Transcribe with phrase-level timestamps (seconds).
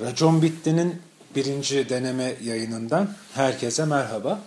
[0.00, 1.02] Racon Bitti'nin
[1.36, 4.40] birinci deneme yayınından herkese merhaba.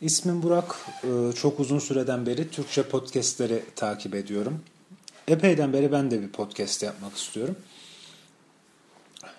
[0.00, 0.76] İsmim Burak.
[1.04, 4.60] Ee, çok uzun süreden beri Türkçe podcastleri takip ediyorum.
[5.28, 7.56] Epeyden beri ben de bir podcast yapmak istiyorum.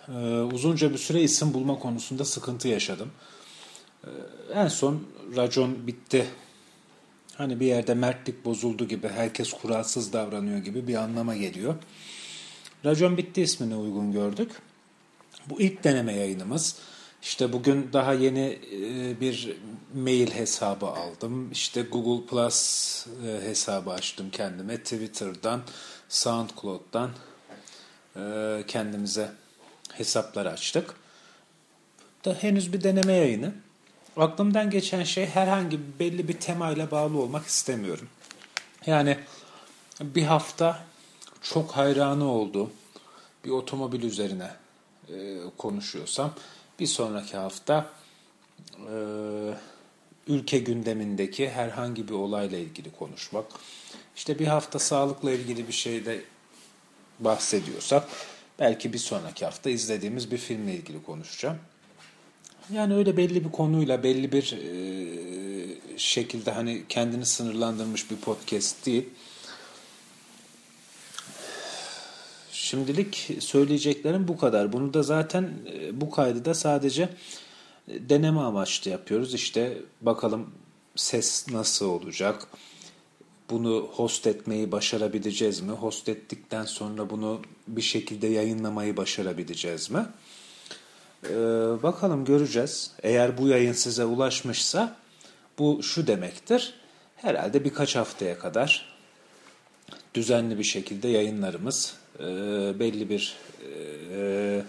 [0.08, 0.12] Ee,
[0.54, 3.12] uzunca bir süre isim bulma konusunda sıkıntı yaşadım.
[4.04, 4.10] Ee,
[4.54, 5.04] en son
[5.36, 6.26] Racon Bitti.
[7.36, 11.76] Hani bir yerde mertlik bozuldu gibi, herkes kuralsız davranıyor gibi bir anlama geliyor.
[12.86, 14.52] Racon Bitti ismini uygun gördük.
[15.50, 16.76] Bu ilk deneme yayınımız.
[17.22, 19.58] İşte bugün daha yeni e, bir
[19.96, 21.52] mail hesabı aldım.
[21.52, 24.78] İşte Google Plus e, hesabı açtım kendime.
[24.78, 25.62] Twitter'dan,
[26.10, 27.12] SoundCloud'dan
[28.16, 29.32] e, kendimize
[29.94, 30.94] hesaplar açtık.
[32.26, 33.54] Da henüz bir deneme yayını.
[34.18, 38.10] Aklımdan geçen şey herhangi belli bir temayla bağlı olmak istemiyorum.
[38.86, 39.18] Yani
[40.02, 40.84] bir hafta
[41.42, 42.72] çok hayranı olduğum
[43.46, 44.52] bir otomobil üzerine
[45.10, 46.34] e, konuşuyorsam
[46.80, 47.90] bir sonraki hafta
[48.78, 48.96] e,
[50.28, 53.46] ülke gündemindeki herhangi bir olayla ilgili konuşmak.
[54.16, 56.22] İşte bir hafta sağlıkla ilgili bir şeyde
[57.20, 58.10] bahsediyorsak
[58.60, 61.58] belki bir sonraki hafta izlediğimiz bir filmle ilgili konuşacağım.
[62.74, 69.10] Yani öyle belli bir konuyla belli bir e, şekilde hani kendini sınırlandırmış bir podcast değil.
[72.68, 74.74] Şimdilik söyleyeceklerim bu kadar.
[74.74, 77.10] Bunu da zaten e, bu kaydı da sadece
[77.88, 79.34] e, deneme amaçlı yapıyoruz.
[79.34, 80.50] İşte bakalım
[80.96, 82.48] ses nasıl olacak?
[83.50, 85.72] Bunu host etmeyi başarabileceğiz mi?
[85.72, 90.06] Host ettikten sonra bunu bir şekilde yayınlamayı başarabileceğiz mi?
[91.24, 91.30] Ee,
[91.84, 92.92] bakalım göreceğiz.
[93.04, 94.96] Eğer bu yayın size ulaşmışsa
[95.60, 96.74] bu şu demektir.
[97.16, 98.97] Herhalde birkaç haftaya kadar
[100.18, 102.24] düzenli bir şekilde yayınlarımız e,
[102.80, 103.38] belli bir
[104.16, 104.62] e,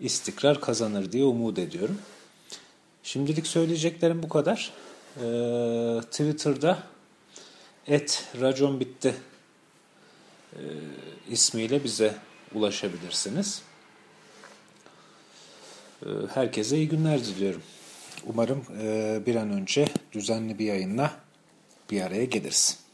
[0.00, 1.98] istikrar kazanır diye umut ediyorum.
[3.02, 4.70] Şimdilik söyleyeceklerim bu kadar.
[5.16, 5.26] E,
[6.00, 6.82] Twitter'da
[7.86, 9.14] et racon bitti
[10.52, 10.60] e,
[11.30, 12.14] ismiyle bize
[12.54, 13.62] ulaşabilirsiniz.
[16.02, 17.62] E, herkese iyi günler diliyorum.
[18.26, 21.12] Umarım e, bir an önce düzenli bir yayınla
[21.90, 22.89] bir araya geliriz.